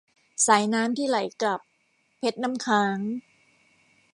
[0.45, 1.59] สายน้ำที่ไหลกลับ-
[2.17, 2.97] เพชรน้ำค้าง